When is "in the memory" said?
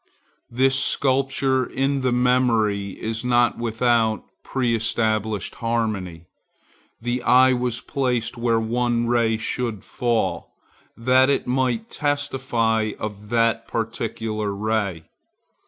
1.63-2.93